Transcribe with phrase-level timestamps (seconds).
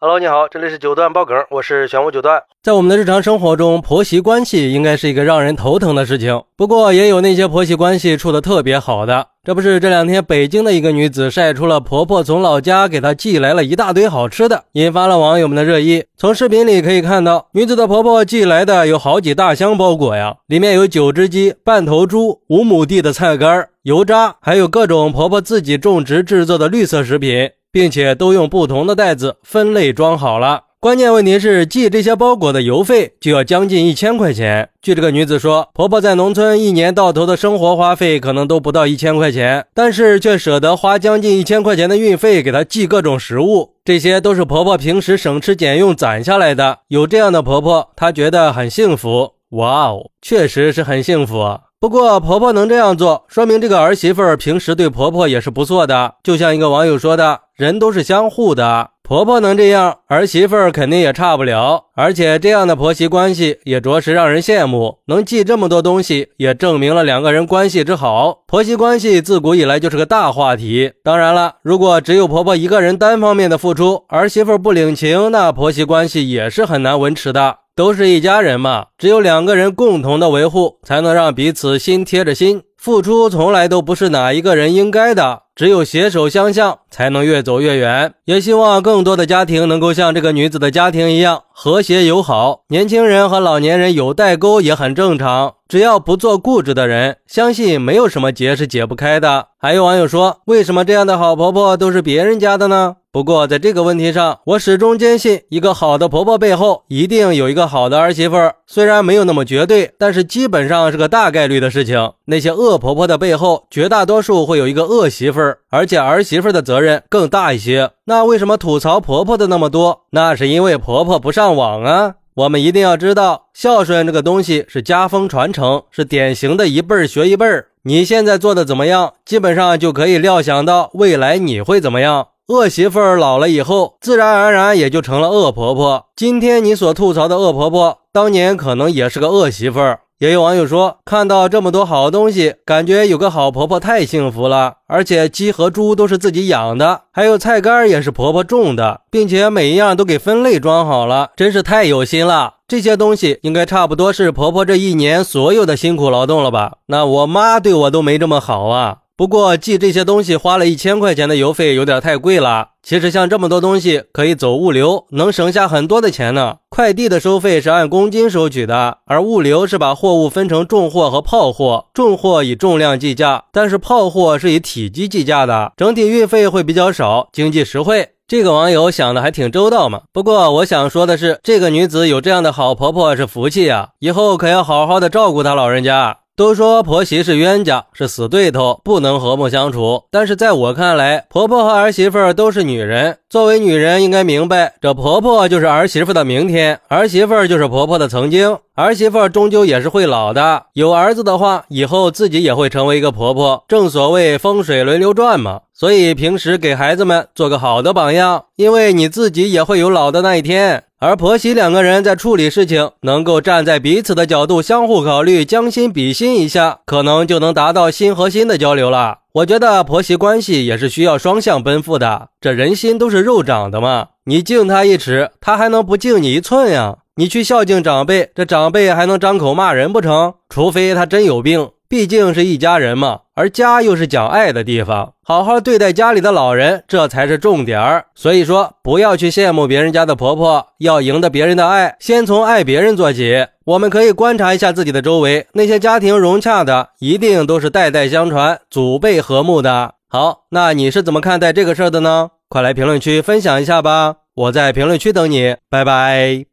[0.00, 2.40] Hello，你好，这里是九段爆梗，我是玄武九段。
[2.62, 6.40] 在我们的日常生活中，婆媳关系应该是一个让人头疼的事情。
[6.56, 9.26] 不过，也有那些婆媳关系处得特别好的。
[9.42, 16.04] 这不是这两天北京的一个女子晒出了婆婆从老家给她寄来了一大堆好吃的，引发了网友们的热议。
[16.16, 27.50] 从视频里可以看到，女子的婆婆寄来的有好几大箱包裹呀，里面有九只鸡、半头猪、五亩地的菜干、油渣，还有各种婆婆自己种植制作的绿色食品。
[27.70, 30.62] 并且都用不同的袋子分类装好了。
[30.80, 34.68] 关键问题是寄这些包裹的邮费就要将近一千块钱。
[34.80, 43.74] 据这个女子说，婆婆在农村一年到头的生活花费可能都不到一千块钱，但是却舍得花将近一千块钱的运费给她寄各种食物。
[43.84, 46.78] 这些都是婆婆平时省吃俭用攒下来的。
[46.86, 49.32] 有这样的婆婆，她觉得很幸福。
[49.50, 51.58] 哇哦，确实是很幸福。
[51.80, 56.14] 不过婆婆能这样做，说明这个儿媳妇儿平时对婆婆也是不错的。
[56.22, 61.86] 就像一个网友说的：“人都是相互的，婆婆能这样，儿媳妇儿肯定也差不了。
[61.96, 64.98] 而且这样的婆媳关系也着实让人羡慕。
[65.08, 68.44] 能寄这么多东西，也证明了两个人关系之好。
[68.46, 70.92] 婆媳关系自古以来就是个大话题。
[71.02, 82.62] 当然了，如果只有婆婆一个人单方面的付出，儿媳妇不领情，那婆媳关系也是很难维持的。”都是一家人嘛，只有两个人共同的维护，才能让彼此心贴着心。
[82.76, 88.14] 付出从来都不是哪一个人应该的，只有携手相向，才能越走越远。
[88.24, 92.60] 也希望更多的家庭能够像这个女子的家庭一样和谐友好。
[92.68, 99.48] 年轻人和老年人有代沟也很正常，只要不做固执的人，相信没有什么结是解不开的。
[99.60, 102.94] 还有网友说，为什么这样的好婆婆都是别人家的呢？
[103.10, 108.54] 不过，在这个问题上，我始终坚信，一个好的婆婆背后一定有一个好的儿媳妇儿。
[108.68, 112.12] 虽然没有那么绝对，但是基本上是个大概率的事情。
[112.26, 117.90] 那些恶婆婆的背后，绝大多数会有一个恶媳妇儿，而且儿媳妇儿的责任更大一些。
[118.04, 120.02] 那为什么吐槽婆婆的那么多？
[120.10, 122.16] 那是因为婆婆不上上网啊。
[122.34, 127.68] 我们一定要知道，孝顺这个东西是家风传承，是典型的一辈儿学一辈儿。
[127.84, 132.28] 你现在做的怎么样，基本上就可以料想到未来你会怎么样。
[132.48, 136.06] 恶媳妇儿老了以后，自然而然也就成了恶婆婆。
[136.14, 140.00] 今天你所吐槽的恶婆婆，当年可能也是个恶媳妇儿。
[140.18, 144.78] 也有网友说，看到这么多好东西，感觉有个好婆婆太幸福了。
[144.88, 152.54] 而且鸡和猪都是自己养的，还有菜干也是婆婆种的，并且每一样都给分类装好了，真是太有心了。
[152.66, 156.78] 这些东西应该差不多是婆婆这一年所有的辛苦劳动了吧？
[156.86, 158.96] 那我妈对我都没这么好啊。
[159.18, 162.68] 不过寄这些东西花了一千块钱的邮费有点太贵了。
[162.84, 166.58] 其实像这么多东西可以走物流，能省下很多的钱呢。
[166.68, 178.10] 快递的收费是按公斤收取的，而物流是把货物分成重货和炮货，重货以重量计价，但是炮货是以体积计价的，整体运费会比较少，经济实惠。
[178.28, 180.02] 这个网友想的还挺周到嘛。
[180.12, 186.18] 不过我想说的是，这个女子有这样的好婆婆是福气呀，以后可要好好的照顾她老人家。
[186.38, 190.04] 都说婆媳是冤家，是死对头，不能和睦相处。
[190.08, 198.56] 但是在我看来，婆婆和儿媳妇都是女人，作为女人应该明白，这婆婆就是儿媳妇的明天，儿媳妇就是婆婆的曾经。
[198.80, 203.64] 儿媳妇终究也是会老的，有儿子的话，以后自己也会成为一个婆婆。
[203.66, 205.62] 正所谓风水轮流转嘛。
[205.74, 210.84] 所以平时给孩子们做个好的榜样，因为你自己也会有老的那一天。
[211.00, 219.18] 而婆媳两个人在处理事情，能够站在彼此的角度相互考虑，将心比心一下，可能就能达到心和心的交流了。
[219.32, 226.98] 我觉得婆媳关系也是需要双向奔赴的，这人心都是肉长的嘛，你敬他一尺，他还能不敬你一寸呀？
[227.18, 230.34] 你去孝敬长辈，这长辈还能张口骂人不成？
[230.48, 231.70] 除非他真有病。
[231.88, 238.04] 毕竟是一家人嘛，而家又是讲爱的地方，好好对待家里的老人，这才是重点儿。
[238.14, 243.44] 所以说，不要去羡慕别人家的婆婆，要赢得别人的爱，先从爱别人做起。
[243.64, 249.94] 我们可以观察一下自己的周围，那些家庭融洽的，一定都是代代相传、祖辈和睦的。
[250.08, 252.30] 好，那你是怎么看待这个事儿的呢？
[252.48, 256.48] 快来评论区分享一下吧，我在评论区等你，拜拜。